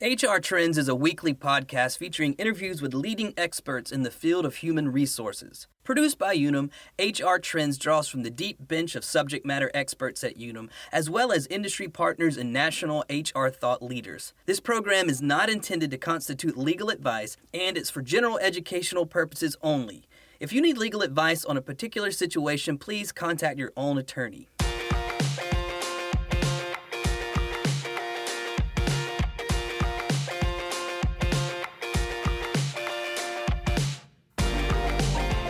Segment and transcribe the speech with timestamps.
[0.00, 4.54] HR Trends is a weekly podcast featuring interviews with leading experts in the field of
[4.54, 5.66] human resources.
[5.82, 10.36] Produced by Unum, HR Trends draws from the deep bench of subject matter experts at
[10.36, 14.34] Unum, as well as industry partners and national HR thought leaders.
[14.46, 19.56] This program is not intended to constitute legal advice, and it's for general educational purposes
[19.62, 20.04] only.
[20.38, 24.48] If you need legal advice on a particular situation, please contact your own attorney.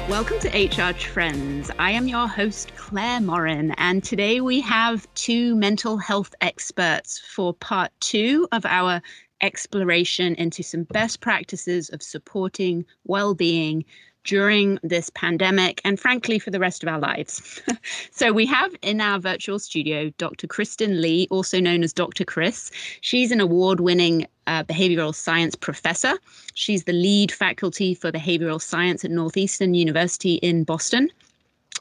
[0.08, 1.70] Welcome to HR Trends.
[1.78, 7.52] I am your host, Claire Morin, and today we have two mental health experts for
[7.52, 9.02] part two of our
[9.42, 13.84] exploration into some best practices of supporting well being
[14.28, 17.62] during this pandemic and frankly for the rest of our lives.
[18.10, 20.46] so we have in our virtual studio Dr.
[20.46, 22.26] Kristen Lee, also known as Dr.
[22.26, 22.70] Chris.
[23.00, 26.12] She's an award-winning uh, behavioral science professor.
[26.52, 31.08] She's the lead faculty for behavioral science at Northeastern University in Boston.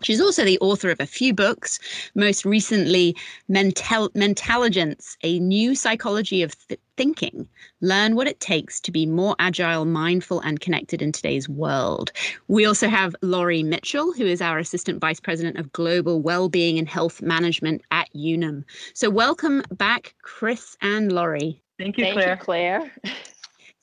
[0.02, 1.80] She's also the author of a few books,
[2.16, 3.14] most recently,
[3.50, 7.48] Mental- Mentalligence, a new psychology of th- thinking.
[7.82, 12.12] Learn what it takes to be more agile, mindful, and connected in today's world.
[12.48, 16.90] We also have Laurie Mitchell, who is our Assistant Vice President of Global Wellbeing and
[16.90, 18.66] Health Management at Unum.
[18.94, 21.62] So, welcome back, Chris and Laurie.
[21.80, 22.32] Thank you, Thank Claire.
[22.32, 22.92] You, Claire.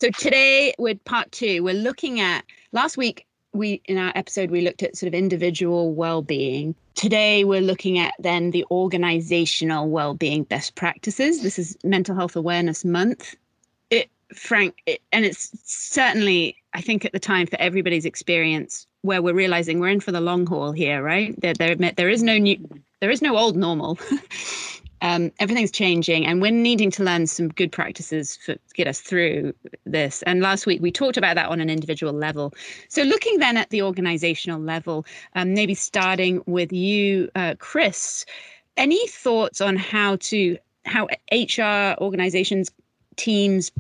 [0.00, 4.60] So, today with part two, we're looking at last week we in our episode we
[4.60, 6.74] looked at sort of individual well-being.
[6.94, 11.42] Today we're looking at then the organizational well-being best practices.
[11.42, 13.34] This is mental health awareness month.
[13.90, 19.22] It frank it, and it's certainly i think at the time for everybody's experience where
[19.22, 21.38] we're realizing we're in for the long haul here right?
[21.40, 22.56] There there, there is no new
[23.00, 23.98] there is no old normal
[25.04, 29.00] um, everything's changing and we're needing to learn some good practices for, to get us
[29.00, 29.52] through
[29.84, 30.22] this.
[30.22, 32.54] And last week we talked about that on an individual level.
[32.88, 38.24] So looking then at the organizational level, um, maybe starting with you, uh, Chris,
[38.78, 40.56] any thoughts on how to
[40.86, 42.70] how HR organizations,
[43.16, 43.70] teams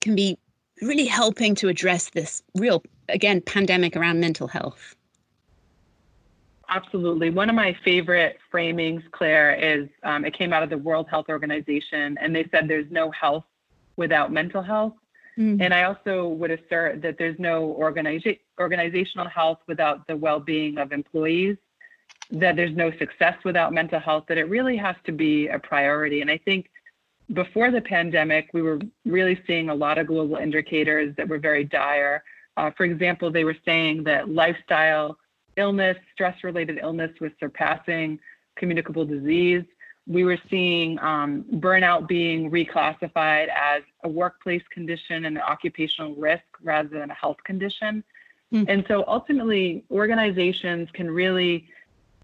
[0.00, 0.38] can be
[0.80, 4.96] really helping to address this real again pandemic around mental health?
[6.68, 7.30] Absolutely.
[7.30, 11.26] One of my favorite framings, Claire, is um, it came out of the World Health
[11.28, 13.44] Organization, and they said there's no health
[13.96, 14.94] without mental health.
[15.38, 15.62] Mm-hmm.
[15.62, 20.78] And I also would assert that there's no organiza- organizational health without the well being
[20.78, 21.56] of employees,
[22.30, 26.20] that there's no success without mental health, that it really has to be a priority.
[26.20, 26.70] And I think
[27.32, 31.64] before the pandemic, we were really seeing a lot of global indicators that were very
[31.64, 32.22] dire.
[32.56, 35.18] Uh, for example, they were saying that lifestyle
[35.56, 38.18] illness, stress related illness was surpassing
[38.56, 39.64] communicable disease.
[40.06, 46.44] We were seeing um, burnout being reclassified as a workplace condition and an occupational risk
[46.62, 48.04] rather than a health condition.
[48.52, 48.66] Mm.
[48.68, 51.68] And so ultimately, organizations can really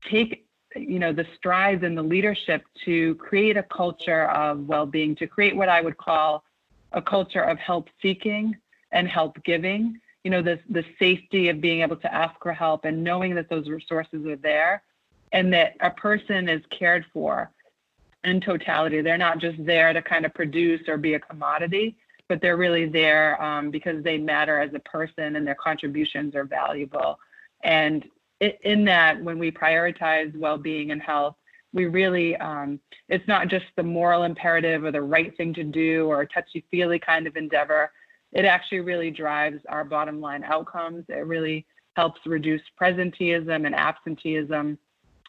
[0.09, 5.27] take you know the strides and the leadership to create a culture of well-being to
[5.27, 6.45] create what i would call
[6.93, 8.57] a culture of help seeking
[8.93, 12.85] and help giving you know, the, the safety of being able to ask for help
[12.85, 14.83] and knowing that those resources are there
[15.33, 17.51] and that a person is cared for
[18.25, 19.01] in totality.
[19.01, 21.97] They're not just there to kind of produce or be a commodity,
[22.29, 26.45] but they're really there um, because they matter as a person and their contributions are
[26.45, 27.19] valuable.
[27.63, 28.05] And
[28.41, 31.37] in that, when we prioritize well being and health,
[31.73, 36.07] we really, um, it's not just the moral imperative or the right thing to do
[36.07, 37.93] or a touchy feely kind of endeavor
[38.33, 41.05] it actually really drives our bottom line outcomes.
[41.09, 44.79] It really helps reduce presenteeism and absenteeism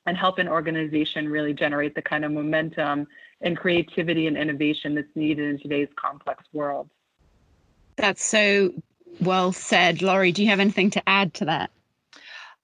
[0.05, 3.07] and help an organization really generate the kind of momentum
[3.41, 6.89] and creativity and innovation that's needed in today's complex world.
[7.95, 8.73] That's so
[9.19, 10.01] well said.
[10.01, 11.71] Laurie, do you have anything to add to that?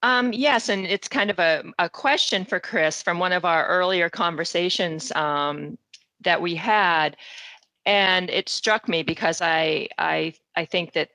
[0.02, 3.66] Um, yes, and it's kind of a, a question for Chris from one of our
[3.66, 5.76] earlier conversations um,
[6.22, 7.16] that we had
[7.88, 11.08] and it struck me because I I I think that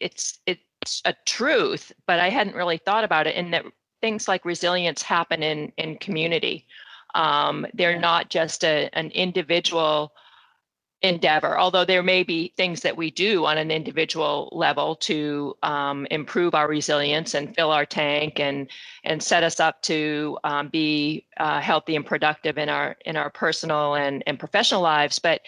[0.00, 3.36] it's it's a truth, but I hadn't really thought about it.
[3.36, 3.64] and that
[4.00, 6.66] things like resilience happen in in community.
[7.14, 10.12] Um, they're not just a, an individual
[11.02, 16.06] endeavor, although there may be things that we do on an individual level to um,
[16.10, 18.68] improve our resilience and fill our tank and
[19.04, 23.30] and set us up to um, be uh, healthy and productive in our in our
[23.30, 25.20] personal and, and professional lives.
[25.20, 25.42] But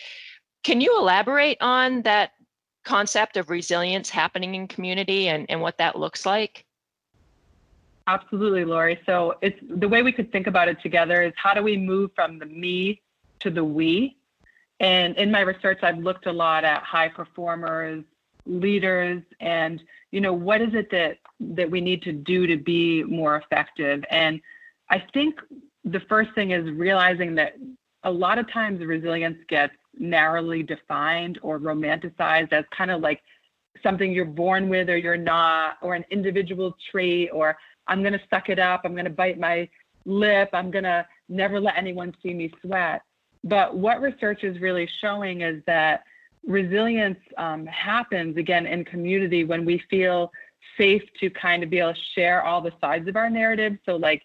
[0.62, 2.32] can you elaborate on that
[2.84, 6.64] concept of resilience happening in community and, and what that looks like?
[8.06, 9.00] Absolutely, Laurie.
[9.06, 12.10] So it's the way we could think about it together is how do we move
[12.14, 13.00] from the me
[13.40, 14.16] to the we?
[14.80, 18.02] And in my research, I've looked a lot at high performers,
[18.46, 23.04] leaders, and you know what is it that that we need to do to be
[23.04, 24.02] more effective.
[24.10, 24.40] And
[24.88, 25.38] I think
[25.84, 27.56] the first thing is realizing that
[28.02, 33.22] a lot of times resilience gets narrowly defined or romanticized as kind of like
[33.82, 37.56] something you're born with or you're not, or an individual trait, or
[37.87, 39.69] I'm going to suck it up, I'm going to bite my
[40.04, 43.02] lip, I'm going to never let anyone see me sweat.
[43.44, 46.04] But what research is really showing is that
[46.46, 50.31] resilience um, happens again in community when we feel
[50.76, 53.78] safe to kind of be able to share all the sides of our narrative.
[53.86, 54.22] So, like,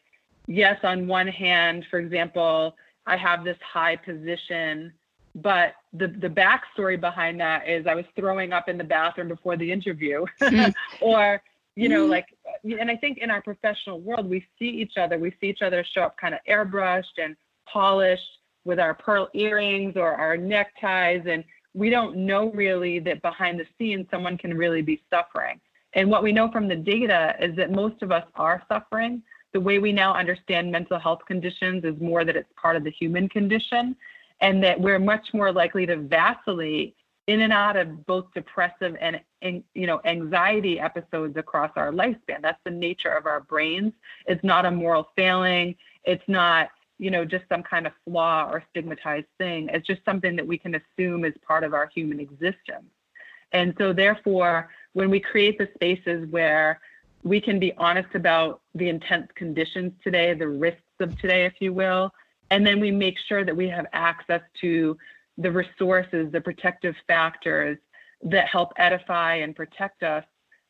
[0.47, 2.75] yes, on one hand, for example,
[3.05, 4.93] I have this high position
[5.35, 9.57] but the the backstory behind that is I was throwing up in the bathroom before
[9.57, 10.67] the interview, hmm.
[11.01, 11.41] or
[11.75, 12.11] you know, mm-hmm.
[12.11, 12.27] like,
[12.63, 15.85] and I think in our professional world we see each other, we see each other
[15.93, 17.35] show up kind of airbrushed and
[17.65, 18.23] polished
[18.63, 21.43] with our pearl earrings or our neckties, and
[21.73, 25.59] we don't know really that behind the scenes someone can really be suffering.
[25.93, 29.21] And what we know from the data is that most of us are suffering.
[29.53, 32.91] The way we now understand mental health conditions is more that it's part of the
[32.91, 33.97] human condition
[34.41, 36.95] and that we're much more likely to vacillate
[37.27, 42.41] in and out of both depressive and, and, you know anxiety episodes across our lifespan.
[42.41, 43.93] That's the nature of our brains.
[44.27, 45.75] It's not a moral failing.
[46.03, 49.69] It's not you know just some kind of flaw or stigmatized thing.
[49.71, 52.91] It's just something that we can assume is part of our human existence.
[53.51, 56.79] And so therefore when we create the spaces where
[57.23, 61.73] we can be honest about the intense conditions today the risks of today if you
[61.73, 62.11] will
[62.51, 64.97] and then we make sure that we have access to
[65.37, 67.77] the resources, the protective factors
[68.23, 70.23] that help edify and protect us.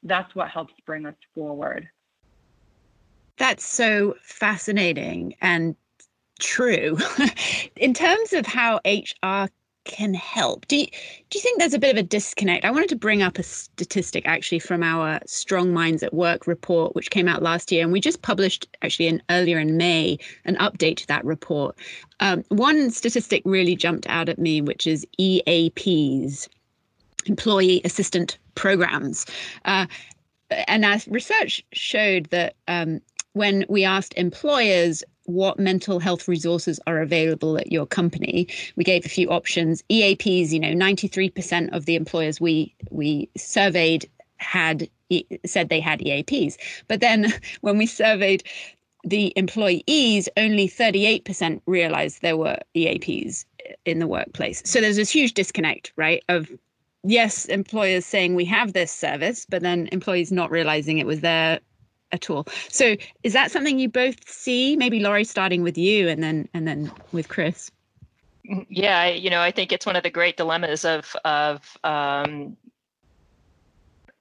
[0.03, 1.87] That's what helps bring us forward.
[3.37, 5.75] That's so fascinating and
[6.39, 6.97] true.
[7.75, 9.47] In terms of how HR
[9.85, 10.67] can help.
[10.67, 12.65] Do you, do you think there's a bit of a disconnect?
[12.65, 16.95] I wanted to bring up a statistic actually from our Strong Minds at Work report,
[16.95, 20.57] which came out last year, and we just published actually in earlier in May an
[20.57, 21.77] update to that report.
[22.19, 26.49] Um, one statistic really jumped out at me, which is EAPs,
[27.25, 29.25] employee assistant programs.
[29.63, 29.85] Uh,
[30.67, 33.01] and our research showed that um,
[33.33, 38.47] when we asked employers what mental health resources are available at your company.
[38.75, 39.83] We gave a few options.
[39.89, 44.89] EAPs, you know, 93% of the employers we we surveyed had
[45.45, 46.57] said they had EAPs.
[46.87, 48.43] But then when we surveyed
[49.03, 53.45] the employees, only 38% realized there were EAPs
[53.85, 54.61] in the workplace.
[54.65, 56.23] So there's this huge disconnect, right?
[56.27, 56.51] Of
[57.03, 61.59] yes, employers saying we have this service, but then employees not realizing it was there
[62.15, 62.47] at all.
[62.69, 64.75] So is that something you both see?
[64.75, 67.69] Maybe Laurie starting with you and then and then with Chris.
[68.69, 72.57] Yeah, you know, I think it's one of the great dilemmas of of um,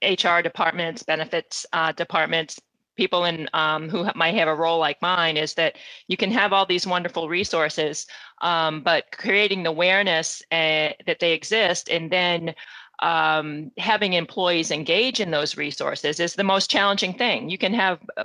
[0.02, 2.60] HR departments, benefits uh, departments,
[2.96, 5.76] people in um, who might have a role like mine is that
[6.08, 8.06] you can have all these wonderful resources,
[8.40, 12.54] um, but creating the awareness uh, that they exist and then
[13.00, 17.48] um, having employees engage in those resources is the most challenging thing.
[17.50, 18.24] You can have uh,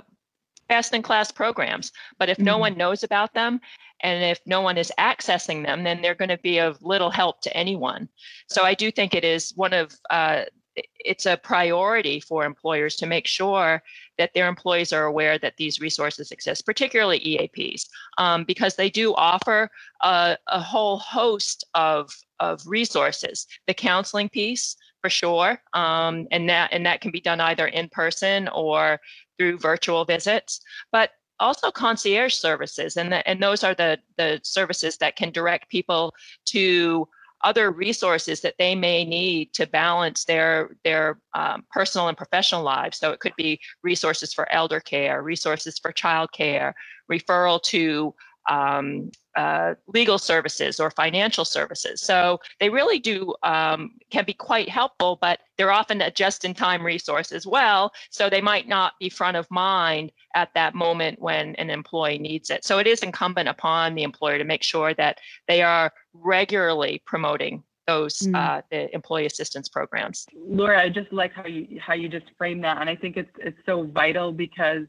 [0.68, 2.46] best in class programs, but if mm-hmm.
[2.46, 3.60] no one knows about them
[4.02, 7.42] and if no one is accessing them, then they're going to be of little help
[7.42, 8.08] to anyone.
[8.48, 10.44] So I do think it is one of uh,
[10.76, 13.82] it's a priority for employers to make sure
[14.18, 17.86] that their employees are aware that these resources exist, particularly EAPs,
[18.18, 19.70] um, because they do offer
[20.02, 23.46] a, a whole host of, of resources.
[23.66, 27.88] The counseling piece, for sure, um, and that and that can be done either in
[27.88, 29.00] person or
[29.38, 30.60] through virtual visits.
[30.92, 35.70] But also concierge services, and the, and those are the the services that can direct
[35.70, 36.14] people
[36.46, 37.08] to
[37.42, 42.98] other resources that they may need to balance their their um, personal and professional lives.
[42.98, 46.74] So it could be resources for elder care, resources for child care,
[47.10, 48.14] referral to
[48.50, 52.02] um, uh, legal services or financial services.
[52.02, 57.30] So they really do um, can be quite helpful, but they're often a just-in-time resource
[57.30, 57.92] as well.
[58.10, 62.50] So they might not be front of mind at that moment when an employee needs
[62.50, 62.64] it.
[62.64, 67.62] So it is incumbent upon the employer to make sure that they are regularly promoting
[67.86, 68.34] those mm.
[68.34, 70.26] uh, the employee assistance programs.
[70.34, 73.30] Laura, I just like how you how you just frame that, and I think it's
[73.38, 74.86] it's so vital because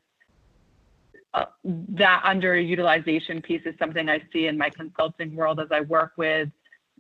[1.34, 6.50] that underutilization piece is something I see in my consulting world as I work with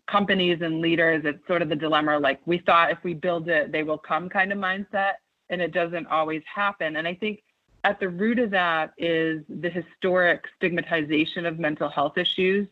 [0.10, 1.24] companies and leaders.
[1.26, 4.30] It's sort of the dilemma like we thought if we build it, they will come
[4.30, 5.14] kind of mindset,
[5.50, 6.96] and it doesn't always happen.
[6.96, 7.44] And I think
[7.84, 12.68] at the root of that is the historic stigmatization of mental health issues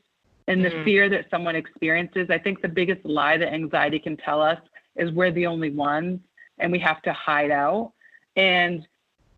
[0.48, 0.84] and the mm.
[0.84, 2.28] fear that someone experiences.
[2.30, 4.60] I think the biggest lie that anxiety can tell us
[4.96, 6.20] is we're the only ones
[6.58, 7.94] and we have to hide out.
[8.36, 8.88] And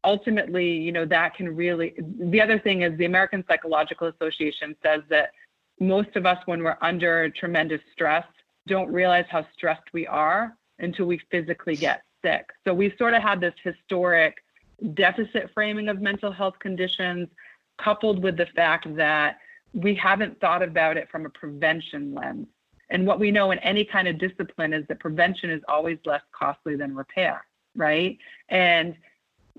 [0.04, 5.02] ultimately, you know, that can really, the other thing is the American Psychological Association says
[5.10, 5.32] that
[5.80, 8.26] most of us, when we're under tremendous stress,
[8.68, 12.50] don't realize how stressed we are until we physically get sick.
[12.66, 14.38] So we sort of had this historic
[14.94, 17.28] deficit framing of mental health conditions,
[17.78, 19.38] coupled with the fact that
[19.74, 22.48] we haven't thought about it from a prevention lens.
[22.90, 26.22] And what we know in any kind of discipline is that prevention is always less
[26.32, 28.18] costly than repair, right?
[28.50, 28.96] And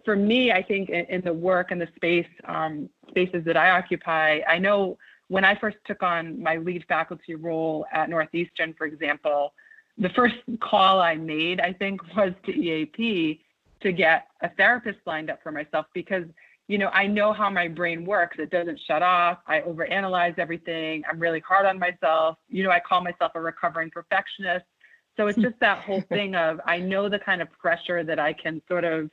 [0.05, 3.71] for me, I think in, in the work and the space um, spaces that I
[3.71, 8.87] occupy, I know when I first took on my lead faculty role at Northeastern, for
[8.87, 9.55] example,
[9.99, 13.41] the first call I made, I think, was to EAP
[13.83, 16.25] to get a therapist lined up for myself because
[16.69, 18.37] you know i know how my brain works.
[18.39, 19.39] It doesn't shut off.
[19.47, 21.03] I overanalyze everything.
[21.11, 22.39] I'm really hard on myself.
[22.49, 24.65] You know i call myself a recovering perfectionist.
[25.17, 28.33] So it's just that whole thing of i know the kind of pressure that i
[28.33, 29.11] can sort of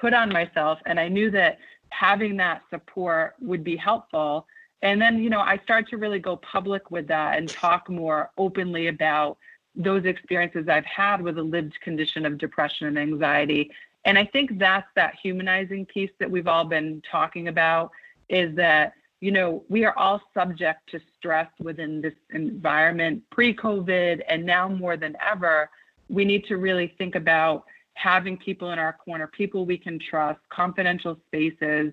[0.00, 1.58] put on myself and i knew that
[1.90, 4.46] having that support would be helpful
[4.82, 8.30] and then you know i started to really go public with that and talk more
[8.36, 9.38] openly about
[9.78, 13.70] those experiences I've had with a lived condition of depression and anxiety.
[14.04, 17.92] And I think that's that humanizing piece that we've all been talking about
[18.28, 24.22] is that, you know, we are all subject to stress within this environment pre COVID.
[24.28, 25.70] And now more than ever,
[26.08, 27.64] we need to really think about
[27.98, 31.92] having people in our corner, people we can trust, confidential spaces,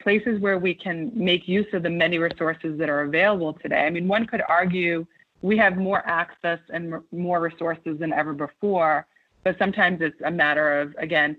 [0.00, 3.84] places where we can make use of the many resources that are available today.
[3.84, 5.06] I mean, one could argue
[5.42, 9.06] we have more access and more resources than ever before.
[9.42, 11.36] But sometimes it's a matter of, again,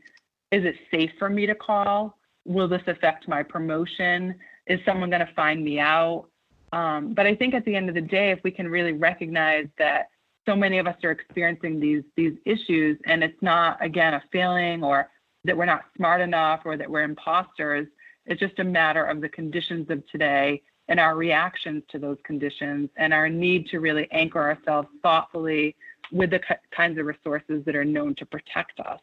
[0.52, 2.18] is it safe for me to call?
[2.46, 4.36] Will this affect my promotion?
[4.68, 6.26] Is someone going to find me out?
[6.74, 9.68] Um, but I think at the end of the day, if we can really recognize
[9.78, 10.10] that
[10.52, 14.84] so many of us are experiencing these these issues, and it's not again a failing
[14.84, 15.10] or
[15.46, 17.88] that we're not smart enough or that we're imposters.
[18.26, 22.90] It's just a matter of the conditions of today and our reactions to those conditions
[22.98, 25.76] and our need to really anchor ourselves thoughtfully
[26.12, 26.42] with the
[26.76, 29.00] kinds of resources that are known to protect us.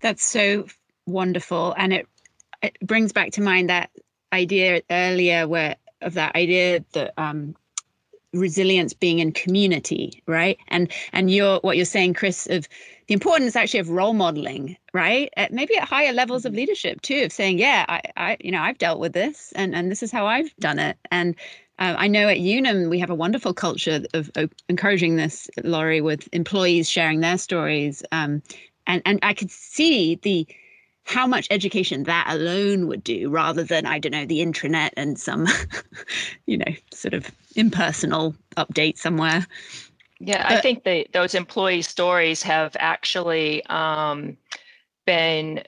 [0.00, 0.66] That's so
[1.06, 1.74] wonderful.
[1.78, 2.08] And it,
[2.60, 3.90] it brings back to mind that
[4.32, 7.54] idea earlier where of that idea that um,
[8.34, 10.58] resilience being in community right?
[10.68, 12.68] And and you're what you're saying chris of
[13.06, 15.30] the importance actually of role modeling right?
[15.36, 16.58] At maybe at higher levels of mm-hmm.
[16.58, 19.90] leadership too of saying yeah i i you know i've dealt with this and and
[19.90, 20.96] this is how i've done it.
[21.10, 21.34] And
[21.78, 26.00] uh, I know at Unum we have a wonderful culture of, of, encouraging this, Laurie,
[26.00, 28.42] with employees sharing their stories, um,
[28.86, 30.46] and and I could see the
[31.04, 35.18] how much education that alone would do rather than i don't know the intranet and
[35.18, 35.46] some
[36.46, 39.46] you know sort of impersonal update somewhere.
[40.18, 44.36] Yeah but, i think that those employee stories have actually um,
[45.06, 45.62] been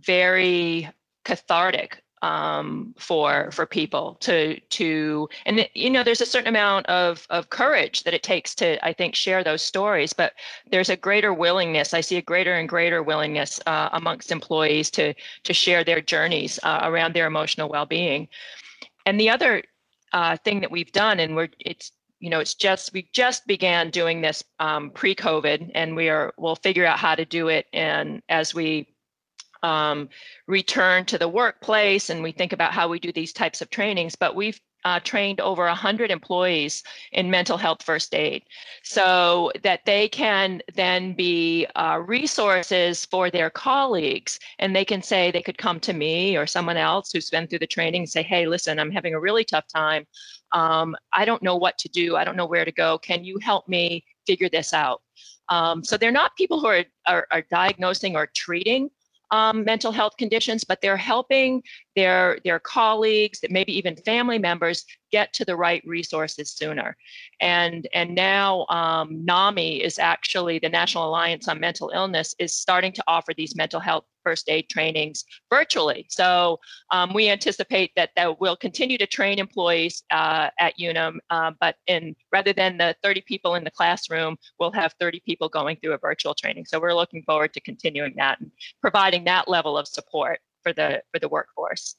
[0.00, 0.90] very
[1.24, 7.26] cathartic um, for for people to to and you know there's a certain amount of
[7.28, 10.32] of courage that it takes to I think share those stories, but
[10.70, 11.92] there's a greater willingness.
[11.92, 15.12] I see a greater and greater willingness uh, amongst employees to
[15.42, 18.28] to share their journeys uh, around their emotional well-being.
[19.04, 19.62] And the other
[20.14, 23.90] uh, thing that we've done, and we're it's you know it's just we just began
[23.90, 28.22] doing this um, pre-COVID, and we are we'll figure out how to do it and
[28.30, 28.93] as we
[29.64, 30.08] um,
[30.46, 34.14] return to the workplace and we think about how we do these types of trainings
[34.14, 38.42] but we've uh, trained over 100 employees in mental health first aid.
[38.82, 45.30] So that they can then be uh, resources for their colleagues and they can say
[45.30, 48.22] they could come to me or someone else who's been through the training and say
[48.22, 50.06] hey listen i'm having a really tough time.
[50.52, 52.16] Um, i don't know what to do.
[52.16, 52.98] I don't know where to go.
[52.98, 55.00] Can you help me figure this out?
[55.48, 58.90] Um, so they're not people who are, are, are diagnosing or treating
[59.30, 61.62] um, mental health conditions, but they're helping
[61.96, 66.96] their their colleagues, maybe even family members, get to the right resources sooner.
[67.40, 72.92] And and now um, NAMI is actually the National Alliance on Mental Illness is starting
[72.92, 76.06] to offer these mental health first aid trainings virtually.
[76.08, 76.58] So
[76.90, 81.76] um, we anticipate that that we'll continue to train employees uh, at Unum, uh, but
[81.86, 85.92] in rather than the 30 people in the classroom, we'll have 30 people going through
[85.92, 86.64] a virtual training.
[86.64, 88.50] So we're looking forward to continuing that and
[88.80, 91.96] providing that level of support for the for the workforce.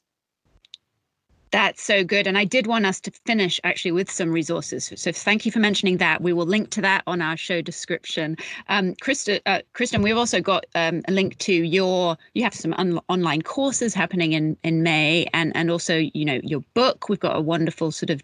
[1.52, 2.26] That's so good.
[2.26, 4.92] And I did want us to finish actually with some resources.
[4.96, 6.20] So thank you for mentioning that.
[6.20, 8.36] We will link to that on our show description.
[8.68, 12.74] Um, Krista, uh, Kristen, we've also got um, a link to your, you have some
[12.74, 17.08] un- online courses happening in, in May and, and also, you know, your book.
[17.08, 18.22] We've got a wonderful sort of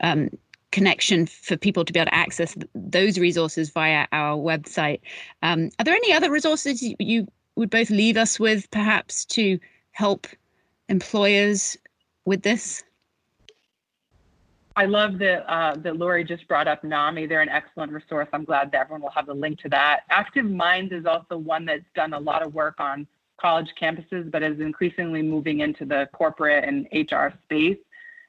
[0.00, 0.30] um,
[0.72, 5.00] connection for people to be able to access those resources via our website.
[5.42, 9.58] Um, are there any other resources you, you would both leave us with, perhaps, to
[9.92, 10.26] help
[10.88, 11.76] employers
[12.26, 12.84] with this?
[14.78, 17.26] I love that uh, that Laurie just brought up NAMI.
[17.26, 18.28] They're an excellent resource.
[18.34, 20.00] I'm glad that everyone will have the link to that.
[20.10, 23.06] Active Minds is also one that's done a lot of work on
[23.40, 27.78] college campuses, but is increasingly moving into the corporate and HR space.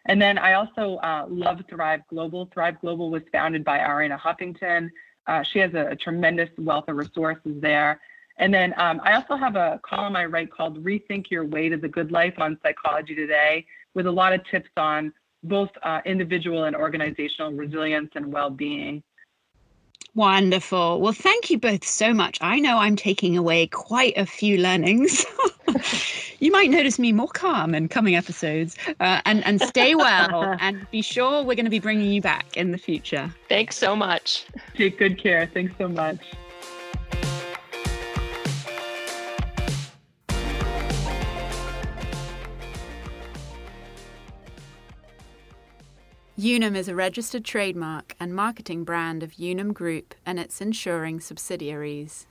[0.05, 2.49] And then I also uh, love Thrive Global.
[2.53, 4.89] Thrive Global was founded by Arianna Huffington.
[5.27, 7.99] Uh, she has a, a, tremendous wealth of resources there.
[8.37, 11.75] And then um, I also have a column I write called Rethink Your Way to
[11.75, 13.65] the Good Life on Psychology Today
[13.97, 15.11] with a lot of tips on
[15.43, 19.01] both uh, individual and organizational resilience and well-being.
[20.13, 21.01] Wonderful.
[21.01, 22.37] Well, thank you both so much.
[22.39, 25.25] I know I'm taking away quite a few learnings.
[26.39, 28.77] you might notice me more calm in coming episodes.
[28.99, 32.55] Uh, and and stay well, and be sure we're going to be bringing you back
[32.55, 33.33] in the future.
[33.49, 34.45] Thanks so much.
[34.75, 35.49] Take good care.
[35.51, 36.19] Thanks so much.
[46.39, 52.27] Unum is a registered trademark and marketing brand of Unum Group and its insuring subsidiaries.